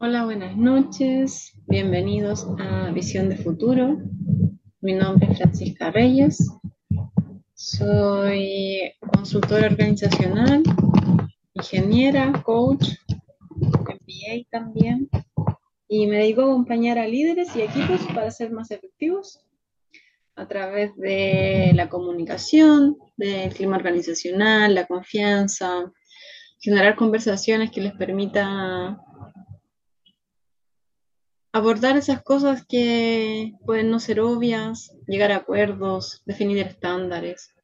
[0.00, 1.54] Hola, buenas noches.
[1.66, 3.98] Bienvenidos a Visión de Futuro.
[4.80, 6.38] Mi nombre es Francisca Reyes.
[7.54, 10.62] Soy consultora organizacional,
[11.52, 12.90] ingeniera, coach,
[13.56, 15.08] MBA también.
[15.88, 19.44] Y me dedico a acompañar a líderes y equipos para ser más efectivos
[20.36, 25.92] a través de la comunicación, del clima organizacional, la confianza,
[26.60, 28.96] generar conversaciones que les permita
[31.52, 37.54] abordar esas cosas que pueden no ser obvias, llegar a acuerdos, definir estándares,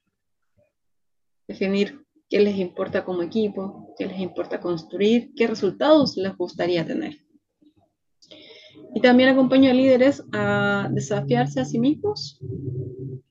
[1.46, 7.18] definir qué les importa como equipo, qué les importa construir, qué resultados les gustaría tener.
[8.94, 12.40] Y también acompaño a líderes a desafiarse a sí mismos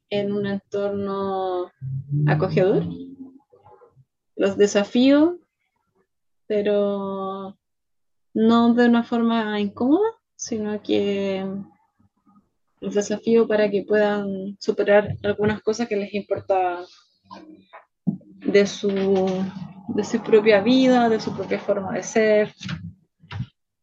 [0.09, 1.71] en un entorno
[2.27, 2.85] acogedor.
[4.35, 5.39] Los desafío,
[6.47, 7.57] pero
[8.33, 11.45] no de una forma incómoda, sino que
[12.81, 16.83] los desafío para que puedan superar algunas cosas que les importa
[18.45, 18.89] de su,
[19.89, 22.53] de su propia vida, de su propia forma de ser,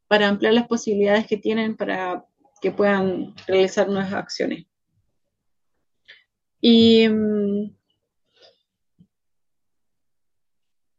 [0.07, 2.25] para ampliar las posibilidades que tienen para
[2.61, 4.67] que puedan realizar nuevas acciones.
[6.61, 7.75] Y mm,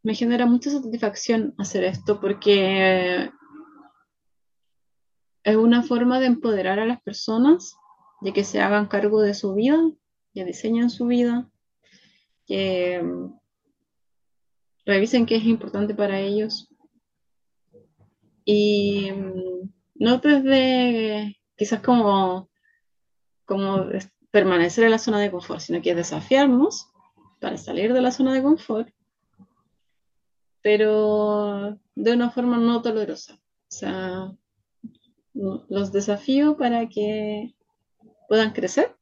[0.03, 3.29] me genera mucha satisfacción hacer esto porque
[5.43, 7.75] es una forma de empoderar a las personas,
[8.21, 9.79] de que se hagan cargo de su vida,
[10.33, 11.49] que diseñen su vida,
[12.45, 13.39] que mm,
[14.85, 16.69] revisen qué es importante para ellos.
[18.45, 22.49] Y mm, no desde quizás como,
[23.45, 23.85] como
[24.31, 26.87] permanecer en la zona de confort, sino que desafiarnos
[27.39, 28.89] para salir de la zona de confort,
[30.61, 33.35] pero de una forma no dolorosa.
[33.35, 34.31] O sea,
[35.33, 37.53] los desafío para que
[38.27, 38.95] puedan crecer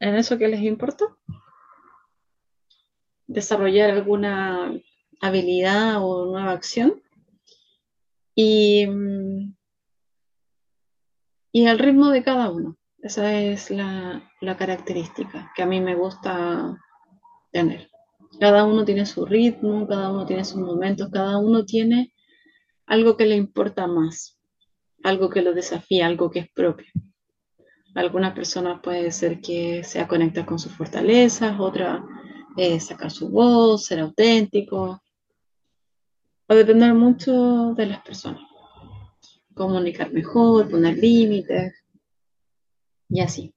[0.00, 1.04] en eso que les importa,
[3.26, 4.72] desarrollar alguna
[5.20, 7.02] habilidad o nueva acción
[8.34, 8.86] y,
[11.52, 12.76] y al ritmo de cada uno.
[13.02, 16.76] Esa es la, la característica que a mí me gusta
[17.52, 17.88] tener.
[18.40, 22.12] Cada uno tiene su ritmo, cada uno tiene sus momentos, cada uno tiene
[22.86, 24.35] algo que le importa más
[25.06, 26.86] algo que lo desafía, algo que es propio.
[27.94, 32.04] Algunas personas puede ser que sea conectar con sus fortalezas, otra
[32.56, 35.00] eh, sacar su voz, ser auténtico.
[36.50, 38.42] Va a depender mucho de las personas.
[39.54, 41.72] Comunicar mejor, poner límites
[43.08, 43.54] y así.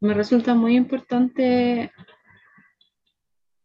[0.00, 1.92] Me resulta muy importante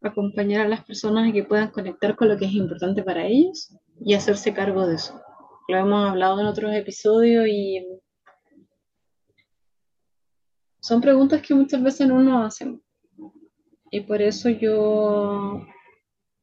[0.01, 3.75] acompañar a las personas a que puedan conectar con lo que es importante para ellos
[3.99, 5.21] y hacerse cargo de eso.
[5.67, 7.85] Lo hemos hablado en otros episodios y
[10.79, 12.81] son preguntas que muchas veces no nos hacen.
[13.91, 15.65] Y por eso yo,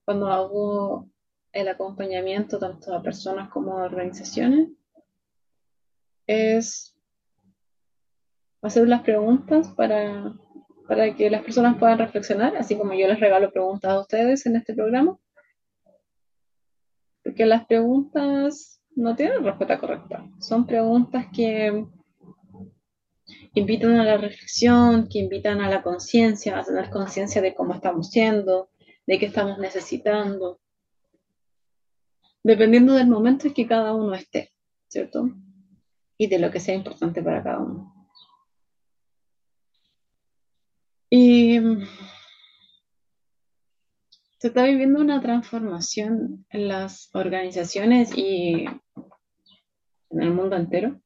[0.05, 1.09] cuando hago
[1.53, 4.69] el acompañamiento tanto a personas como a organizaciones,
[6.27, 6.95] es
[8.63, 10.35] hacer las preguntas para
[10.89, 14.57] para que las personas puedan reflexionar, así como yo les regalo preguntas a ustedes en
[14.57, 15.19] este programa.
[17.23, 20.27] Porque las preguntas no tienen respuesta correcta.
[20.41, 21.85] Son preguntas que
[23.53, 28.09] invitan a la reflexión, que invitan a la conciencia, a tener conciencia de cómo estamos
[28.09, 28.71] siendo,
[29.07, 30.59] de qué estamos necesitando,
[32.43, 34.53] dependiendo del momento en que cada uno esté,
[34.87, 35.29] ¿cierto?
[36.17, 37.98] Y de lo que sea importante para cada uno.
[41.11, 41.59] Y
[44.39, 48.67] se está viviendo una transformación en las organizaciones y
[50.11, 51.01] en el mundo entero.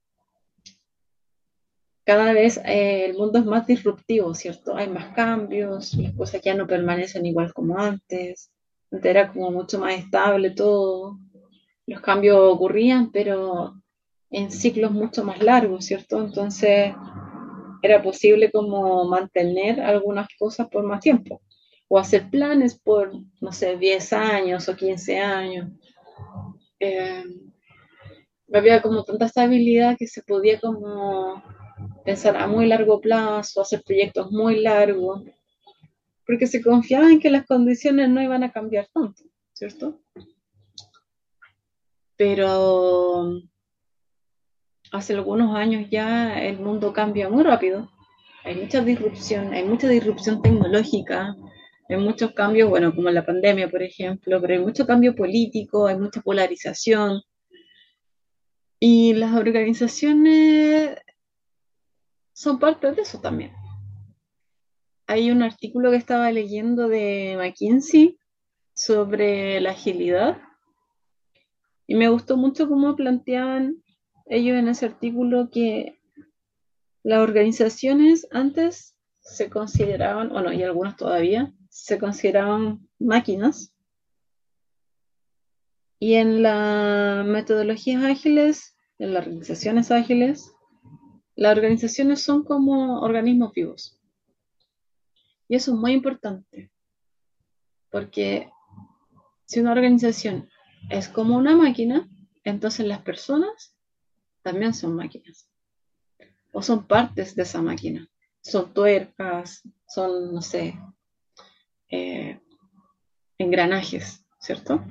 [2.04, 4.74] Cada vez eh, el mundo es más disruptivo, ¿cierto?
[4.74, 8.50] Hay más cambios, las cosas ya no permanecen igual como antes.
[8.90, 11.18] Antes era como mucho más estable todo.
[11.86, 13.80] Los cambios ocurrían, pero
[14.30, 16.20] en ciclos mucho más largos, ¿cierto?
[16.24, 16.92] Entonces,
[17.82, 21.42] era posible como mantener algunas cosas por más tiempo
[21.88, 25.68] o hacer planes por, no sé, 10 años o 15 años.
[26.80, 27.22] Eh,
[28.50, 31.42] había como tanta estabilidad que se podía como
[32.04, 35.22] pensar a muy largo plazo, hacer proyectos muy largos,
[36.26, 40.00] porque se confiaba en que las condiciones no iban a cambiar tanto, ¿cierto?
[42.16, 43.42] Pero
[44.92, 47.90] hace algunos años ya el mundo cambia muy rápido.
[48.44, 51.34] Hay mucha disrupción, hay mucha disrupción tecnológica,
[51.88, 55.98] hay muchos cambios, bueno, como la pandemia, por ejemplo, pero hay mucho cambio político, hay
[55.98, 57.22] mucha polarización.
[58.78, 60.96] Y las organizaciones
[62.32, 63.52] son parte de eso también.
[65.06, 68.18] Hay un artículo que estaba leyendo de McKinsey
[68.74, 70.38] sobre la agilidad
[71.86, 73.81] y me gustó mucho cómo planteaban
[74.26, 75.98] ellos en ese artículo que
[77.02, 83.74] las organizaciones antes se consideraban, bueno, y algunas todavía, se consideraban máquinas.
[85.98, 90.52] Y en las metodologías ágiles, en las organizaciones ágiles,
[91.34, 94.00] las organizaciones son como organismos vivos.
[95.48, 96.70] Y eso es muy importante,
[97.90, 98.50] porque
[99.44, 100.48] si una organización
[100.90, 102.08] es como una máquina,
[102.44, 103.76] entonces las personas
[104.42, 105.48] también son máquinas.
[106.52, 108.08] O son partes de esa máquina.
[108.40, 110.78] Son tuercas, son, no sé,
[111.90, 112.40] eh,
[113.38, 114.84] engranajes, ¿cierto?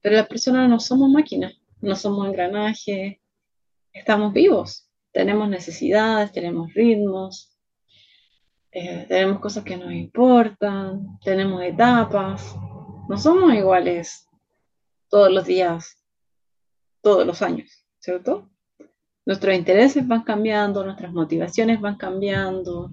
[0.00, 3.18] Pero las personas no somos máquinas, no somos engranajes,
[3.92, 7.56] estamos vivos, tenemos necesidades, tenemos ritmos,
[8.72, 12.54] eh, tenemos cosas que nos importan, tenemos etapas,
[13.08, 14.28] no somos iguales
[15.08, 16.01] todos los días,
[17.02, 18.50] todos los años, ¿cierto?
[19.26, 22.92] Nuestros intereses van cambiando, nuestras motivaciones van cambiando.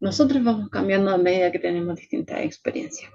[0.00, 3.10] Nosotros vamos cambiando a medida que tenemos distintas experiencias.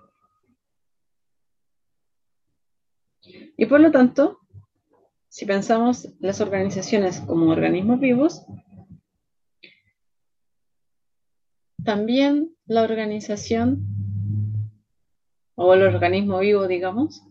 [3.57, 4.39] Y por lo tanto,
[5.27, 8.45] si pensamos las organizaciones como organismos vivos,
[11.83, 13.85] también la organización
[15.55, 17.21] o el organismo vivo, digamos,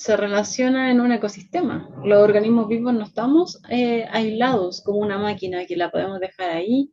[0.00, 1.90] se relaciona en un ecosistema.
[2.02, 6.90] Los organismos vivos no estamos eh, aislados como una máquina que la podemos dejar ahí.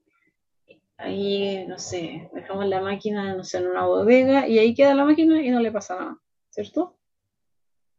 [0.98, 5.42] Ahí, no sé, dejamos la máquina no en una bodega y ahí queda la máquina
[5.42, 6.18] y no le pasa nada,
[6.50, 6.98] ¿cierto?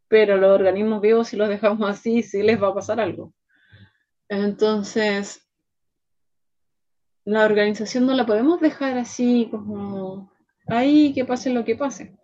[0.08, 3.32] Pero los organismos vivos, si los dejamos así, sí les va a pasar algo.
[4.28, 5.40] Entonces,
[7.24, 10.30] la organización no la podemos dejar así como
[10.66, 12.18] ahí que pase lo que pase.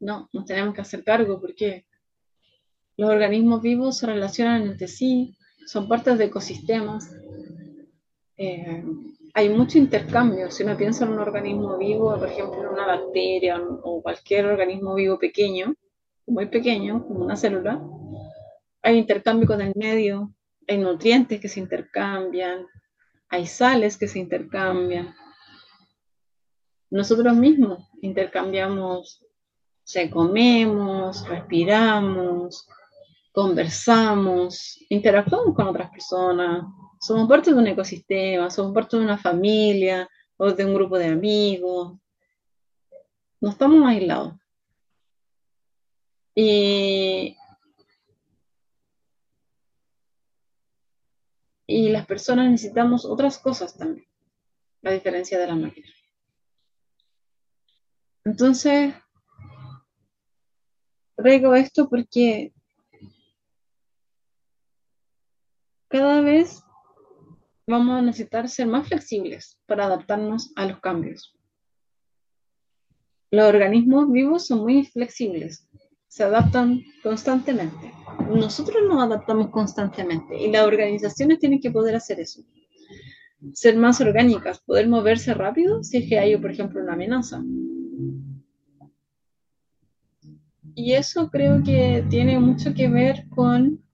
[0.00, 1.86] No, nos tenemos que hacer cargo porque
[2.96, 5.36] los organismos vivos se relacionan entre sí,
[5.66, 7.10] son partes de ecosistemas.
[8.36, 8.84] Eh,
[9.34, 10.50] hay mucho intercambio.
[10.50, 15.18] Si uno piensa en un organismo vivo, por ejemplo, una bacteria o cualquier organismo vivo
[15.18, 15.74] pequeño,
[16.26, 17.82] muy pequeño, como una célula,
[18.82, 20.34] hay intercambio con el medio,
[20.66, 22.66] hay nutrientes que se intercambian,
[23.28, 25.14] hay sales que se intercambian.
[26.90, 29.24] Nosotros mismos intercambiamos
[29.90, 32.68] sea, comemos, respiramos,
[33.32, 36.64] conversamos, interactuamos con otras personas,
[37.00, 41.06] somos parte de un ecosistema, somos parte de una familia o de un grupo de
[41.06, 41.98] amigos.
[43.40, 44.34] No estamos aislados.
[46.36, 47.36] Y,
[51.66, 54.06] y las personas necesitamos otras cosas también,
[54.84, 55.88] a diferencia de la máquina.
[58.24, 58.94] Entonces,
[61.22, 62.52] traigo esto porque
[65.88, 66.62] cada vez
[67.66, 71.36] vamos a necesitar ser más flexibles para adaptarnos a los cambios.
[73.30, 75.68] Los organismos vivos son muy flexibles,
[76.08, 77.92] se adaptan constantemente.
[78.28, 82.42] Nosotros nos adaptamos constantemente y las organizaciones tienen que poder hacer eso.
[83.52, 87.40] Ser más orgánicas, poder moverse rápido si es que hay, por ejemplo, una amenaza.
[90.74, 93.84] Y eso creo que tiene mucho que ver con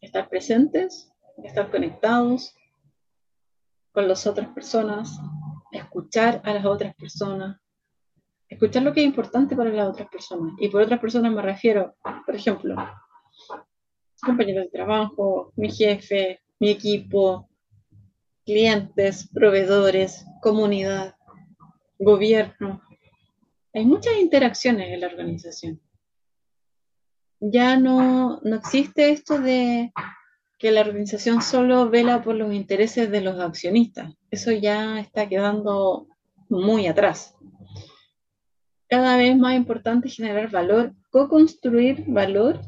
[0.00, 2.54] estar presentes, estar conectados
[3.92, 5.18] con las otras personas,
[5.72, 7.58] escuchar a las otras personas,
[8.48, 10.54] escuchar lo que es importante para las otras personas.
[10.58, 12.76] Y por otras personas me refiero, por ejemplo,
[14.22, 17.48] compañeros de trabajo, mi jefe, mi equipo,
[18.44, 21.16] clientes, proveedores, comunidad,
[21.98, 22.82] gobierno,
[23.76, 25.80] hay muchas interacciones en la organización.
[27.40, 29.92] Ya no, no existe esto de
[30.58, 34.14] que la organización solo vela por los intereses de los accionistas.
[34.30, 36.08] Eso ya está quedando
[36.48, 37.34] muy atrás.
[38.88, 42.62] Cada vez más importante generar valor, co-construir valor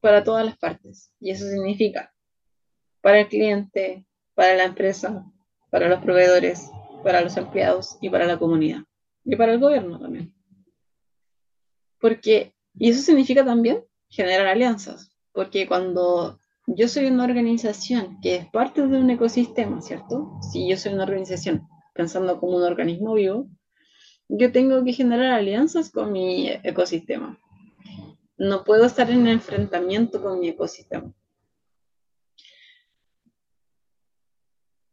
[0.00, 1.12] para todas las partes.
[1.20, 2.10] Y eso significa
[3.02, 5.30] para el cliente, para la empresa,
[5.70, 6.70] para los proveedores,
[7.02, 8.80] para los empleados y para la comunidad.
[9.26, 10.33] Y para el gobierno también.
[12.04, 18.46] Porque, y eso significa también generar alianzas, porque cuando yo soy una organización que es
[18.50, 20.38] parte de un ecosistema, ¿cierto?
[20.52, 23.48] Si yo soy una organización pensando como un organismo vivo,
[24.28, 27.38] yo tengo que generar alianzas con mi ecosistema.
[28.36, 31.10] No puedo estar en enfrentamiento con mi ecosistema.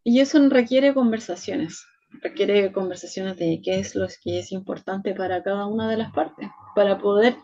[0.05, 1.85] Y eso requiere conversaciones,
[2.21, 6.49] requiere conversaciones de qué es lo que es importante para cada una de las partes,
[6.75, 7.37] para poder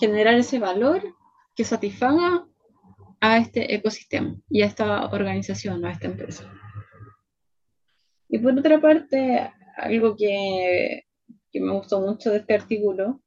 [0.00, 1.02] generar ese valor
[1.54, 2.46] que satisfaga
[3.20, 6.50] a este ecosistema y a esta organización, a esta empresa.
[8.28, 11.04] Y por otra parte, algo que,
[11.50, 13.20] que me gustó mucho de este artículo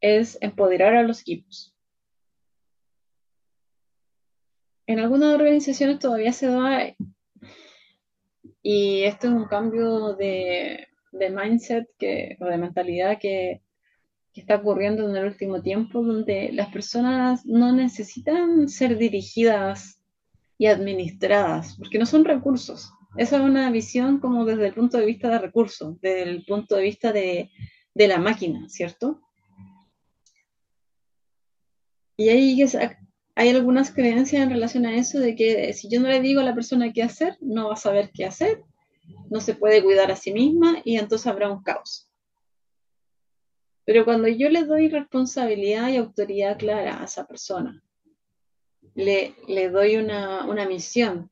[0.00, 1.74] es empoderar a los equipos.
[4.86, 6.94] En algunas organizaciones todavía se da,
[8.62, 13.62] y esto es un cambio de, de mindset que, o de mentalidad que,
[14.32, 20.02] que está ocurriendo en el último tiempo, donde las personas no necesitan ser dirigidas
[20.58, 22.92] y administradas, porque no son recursos.
[23.16, 26.76] Esa es una visión como desde el punto de vista de recursos, desde el punto
[26.76, 27.50] de vista de,
[27.94, 29.20] de la máquina, ¿cierto?
[32.16, 32.62] Y hay,
[33.38, 36.44] hay algunas creencias en relación a eso de que si yo no le digo a
[36.44, 38.64] la persona qué hacer, no va a saber qué hacer,
[39.30, 42.10] no se puede cuidar a sí misma y entonces habrá un caos.
[43.84, 47.80] Pero cuando yo le doy responsabilidad y autoridad clara a esa persona,
[48.96, 51.30] le, le doy una, una misión,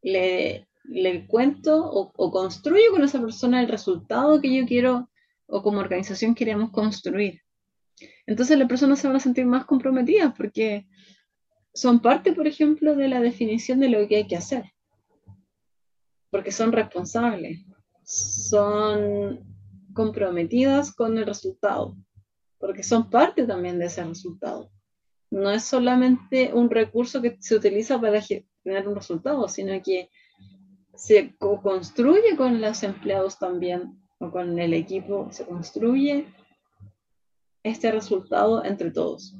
[0.00, 5.10] le, le cuento o, o, construyo con esa persona el resultado que yo quiero
[5.48, 7.42] o como organización queremos construir.
[8.26, 10.86] Entonces las personas se van a sentir más comprometidas porque
[11.76, 14.72] son parte, por ejemplo, de la definición de lo que hay que hacer.
[16.30, 17.66] Porque son responsables,
[18.02, 19.40] son
[19.92, 21.94] comprometidas con el resultado,
[22.58, 24.70] porque son parte también de ese resultado.
[25.30, 30.08] No es solamente un recurso que se utiliza para generar un resultado, sino que
[30.94, 36.26] se construye con los empleados también, o con el equipo, se construye
[37.62, 39.36] este resultado entre todos.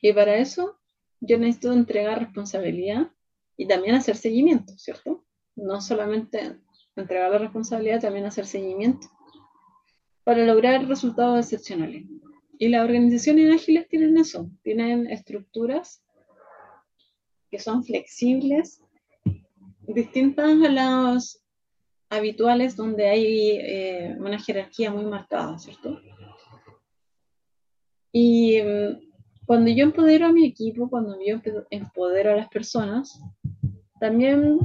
[0.00, 0.78] Y para eso
[1.20, 3.10] yo necesito entregar responsabilidad
[3.56, 5.24] y también hacer seguimiento, ¿cierto?
[5.54, 6.58] No solamente
[6.94, 9.08] entregar la responsabilidad, también hacer seguimiento
[10.24, 12.04] para lograr resultados excepcionales.
[12.58, 16.02] Y las organizaciones ágiles tienen eso, tienen estructuras
[17.50, 18.82] que son flexibles,
[19.86, 21.44] distintas a las
[22.08, 26.00] habituales donde hay eh, una jerarquía muy marcada, ¿cierto?
[28.12, 29.05] Y mm,
[29.46, 33.20] cuando yo empodero a mi equipo, cuando yo empodero a las personas,
[34.00, 34.58] también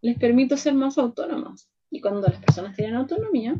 [0.00, 1.70] les permito ser más autónomas.
[1.90, 3.54] Y cuando las personas tienen autonomía,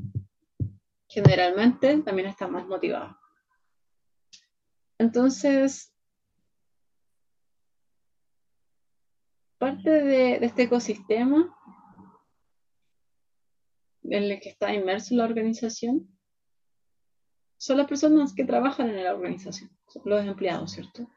[1.09, 3.17] generalmente también está más motivado.
[4.99, 5.95] Entonces,
[9.59, 11.55] parte de, este ecosistema
[14.05, 16.09] en el que está inmerso la organización
[17.59, 19.71] son las personas que trabajan en la organización,
[20.04, 21.09] los empleados, ¿cierto?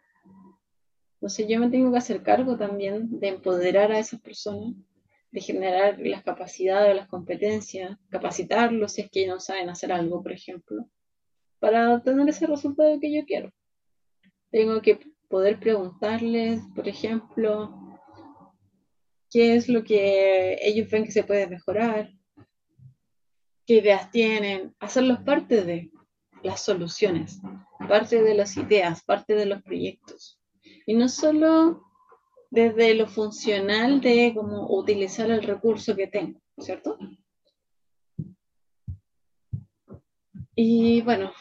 [1.16, 4.76] Entonces yo me tengo que hacer cargo también de empoderar a esas personas
[5.32, 10.34] de generar las capacidades, las competencias, capacitarlos si es que no saben hacer algo, por
[10.34, 10.86] ejemplo,
[11.60, 13.52] para obtener ese resultado que yo quiero.
[14.52, 15.00] Tengo que
[15.30, 17.98] poder preguntarles, por ejemplo,
[19.30, 22.12] qué es lo que ellos ven que se puede mejorar,
[23.66, 25.92] qué ideas tienen, hacerlos parte de
[26.44, 27.40] las soluciones,
[27.88, 30.40] parte de las ideas, parte de los proyectos.
[30.86, 31.84] Y no solo
[32.50, 36.98] desde lo funcional de cómo utilizar el recurso que tengo, ¿cierto?
[40.56, 41.32] Y bueno,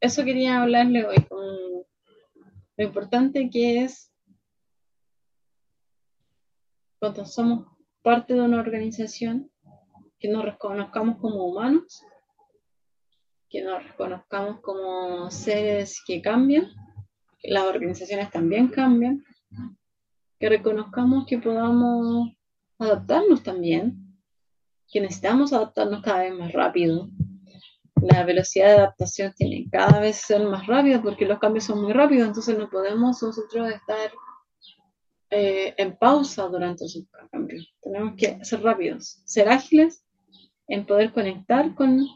[0.00, 1.46] eso quería hablarle hoy con
[2.76, 4.12] lo importante que es
[7.00, 7.66] cuando somos
[8.02, 9.50] parte de una organización,
[10.18, 12.02] que nos reconozcamos como humanos,
[13.50, 16.68] que nos reconozcamos como seres que cambian,
[17.38, 19.24] que las organizaciones también cambian,
[20.38, 22.32] que reconozcamos que podamos
[22.78, 24.08] adaptarnos también,
[24.90, 27.08] que necesitamos adaptarnos cada vez más rápido.
[28.00, 31.92] La velocidad de adaptación tiene cada vez ser más rápida porque los cambios son muy
[31.92, 34.10] rápidos, entonces no podemos nosotros estar
[35.30, 37.74] eh, en pausa durante esos cambios.
[37.82, 40.04] Tenemos que ser rápidos, ser ágiles
[40.68, 42.06] en poder conectar con,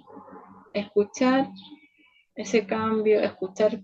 [0.74, 1.50] escuchar
[2.34, 3.82] ese cambio, escuchar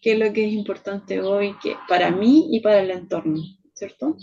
[0.00, 3.40] qué es lo que es importante hoy que, para mí y para el entorno,
[3.74, 4.16] ¿cierto?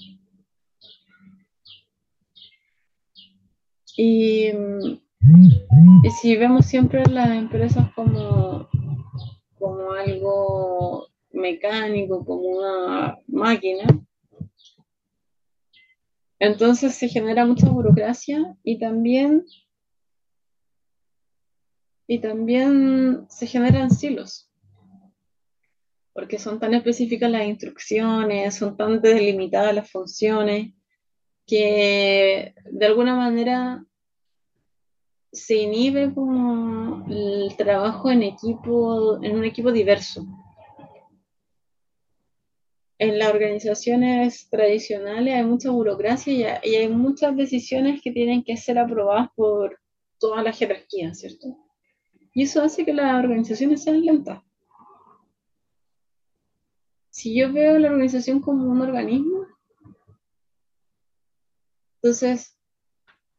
[3.95, 4.51] Y,
[6.19, 8.67] si vemos siempre las empresas como,
[9.59, 13.85] como algo mecánico, como una máquina.
[16.39, 19.45] Entonces se genera mucha burocracia y también
[22.07, 24.53] y también se generan silos
[26.13, 30.73] porque son tan específicas las instrucciones, son tan delimitadas las funciones,
[31.45, 33.83] que de alguna manera
[35.31, 40.25] se inhibe como el trabajo en equipo, en un equipo diverso.
[42.99, 48.77] En las organizaciones tradicionales hay mucha burocracia y hay muchas decisiones que tienen que ser
[48.77, 49.79] aprobadas por
[50.19, 51.62] toda la jerarquía, ¿cierto?
[52.33, 54.41] Y eso hace que las organizaciones sean lentas.
[57.09, 59.45] Si yo veo la organización como un organismo,
[62.01, 62.57] entonces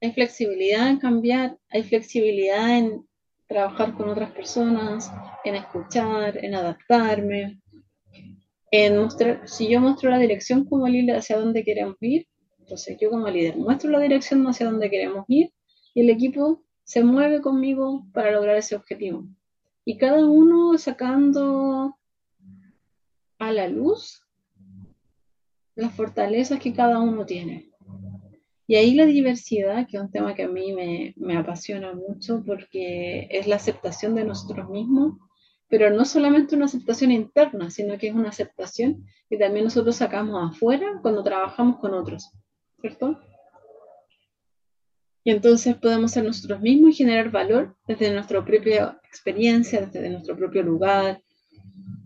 [0.01, 3.07] hay flexibilidad en cambiar, hay flexibilidad en
[3.47, 5.11] trabajar con otras personas,
[5.45, 7.61] en escuchar, en adaptarme,
[8.71, 12.27] en mostrar, si yo muestro la dirección como líder hacia dónde queremos ir,
[12.59, 15.53] entonces yo como líder muestro la dirección hacia dónde queremos ir
[15.95, 19.27] y el equipo se mueve conmigo para lograr ese objetivo.
[19.85, 21.99] Y cada uno sacando
[23.39, 24.23] a la luz
[25.75, 27.71] las fortalezas que cada uno tiene.
[28.67, 33.29] Y ahí la diversidad, que es un tema que a mí me, apasiona mucho porque
[33.31, 35.19] es la aceptación de nosotros mismos,
[35.69, 40.51] pero no solamente una aceptación interna, sino que es una aceptación que también nosotros sacamos
[40.51, 42.31] afuera cuando trabajamos con otros,
[42.81, 43.21] ¿cierto?
[45.27, 50.37] Y entonces podemos ser nosotros mismos y generar valor desde nuestra propia experiencia, desde nuestro
[50.37, 51.23] propio lugar,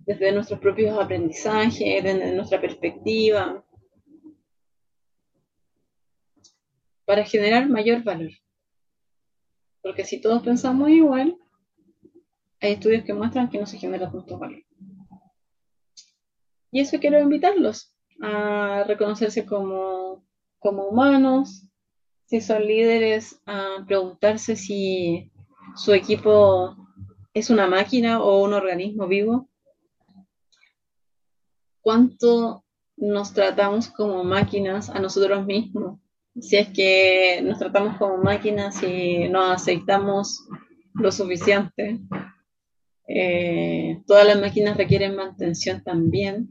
[0.06, 3.64] desde nuestros propios aprendizajes, desde nuestra perspectiva,
[7.04, 8.30] para generar mayor valor.
[9.82, 11.36] Porque si todos pensamos igual,
[12.60, 14.62] hay estudios que muestran que no se genera tanto valor.
[16.70, 20.24] Y eso quiero invitarlos a reconocerse como,
[20.58, 21.67] como humanos,
[22.28, 25.32] si son líderes, a preguntarse si
[25.76, 26.76] su equipo
[27.32, 29.48] es una máquina o un organismo vivo,
[31.80, 32.64] cuánto
[32.98, 36.00] nos tratamos como máquinas a nosotros mismos.
[36.38, 40.46] Si es que nos tratamos como máquinas y no aceptamos
[40.92, 41.98] lo suficiente.
[43.08, 46.50] Eh, todas las máquinas requieren mantención también,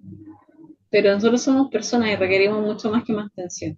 [0.90, 3.78] pero nosotros somos personas y requerimos mucho más que mantención.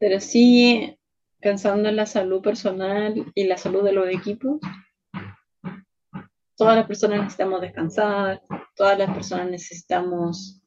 [0.00, 0.98] Pero sí,
[1.40, 4.58] pensando en la salud personal y la salud de los equipos,
[6.56, 8.42] todas las personas necesitamos descansar,
[8.74, 10.62] todas las personas necesitamos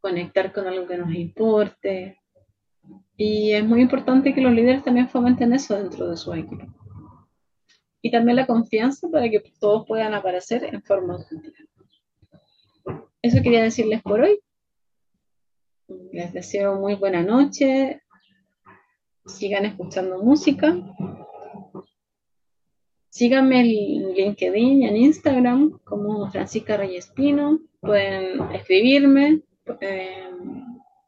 [0.00, 2.18] conectar con algo que nos importe.
[3.16, 6.66] Y es muy importante que los líderes también fomenten eso dentro de su equipo.
[8.02, 11.62] Y también la confianza para que todos puedan aparecer en forma auténtica.
[13.22, 14.40] Eso quería decirles por hoy.
[16.10, 18.01] Les deseo muy buena noche.
[19.26, 20.76] Sigan escuchando música.
[23.08, 27.60] Síganme en LinkedIn y en Instagram como Francisca Reyes Pino.
[27.80, 29.42] Pueden escribirme,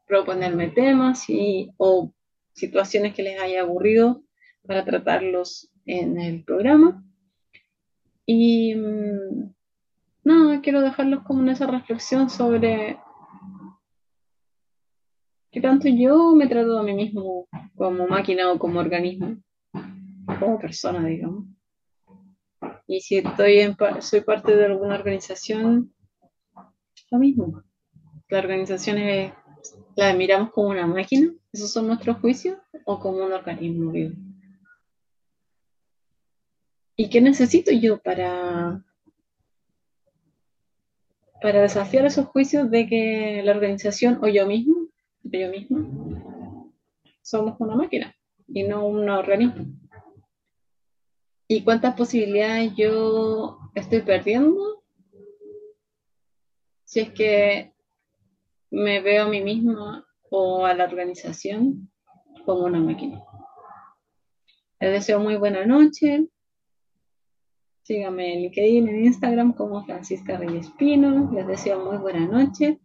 [0.07, 2.13] proponerme temas y, o
[2.53, 4.23] situaciones que les haya aburrido
[4.65, 7.03] para tratarlos en el programa.
[8.25, 9.53] Y mm,
[10.23, 12.97] nada, quiero dejarlos como en esa reflexión sobre
[15.55, 19.37] qué tanto yo me trato a mí mismo como máquina o como organismo,
[20.37, 21.45] como persona, digamos.
[22.85, 25.93] Y si estoy en, soy parte de alguna organización,
[27.09, 27.63] lo mismo.
[28.27, 29.31] La organización es,
[29.95, 34.13] la miramos como una máquina, esos son nuestros juicios, o como un organismo vivo.
[36.97, 38.83] ¿Y qué necesito yo para,
[41.41, 44.84] para desafiar esos juicios de que la organización o yo mismo,
[45.25, 46.71] yo mismo,
[47.21, 48.15] somos una máquina
[48.47, 49.65] y no un organismo?
[51.47, 54.83] y cuántas posibilidades yo estoy perdiendo
[56.85, 57.73] si es que
[58.71, 61.91] me veo a mí misma o a la organización
[62.45, 63.23] como una máquina.
[64.79, 66.27] Les deseo muy buena noche.
[67.83, 71.31] Síganme en LinkedIn, en Instagram como Francisca Reyes Pino.
[71.31, 72.79] Les deseo muy buena noche.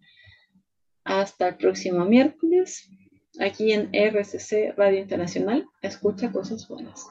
[1.04, 2.90] Hasta el próximo miércoles,
[3.38, 5.66] aquí en RCC Radio Internacional.
[5.82, 7.06] Escucha cosas buenas.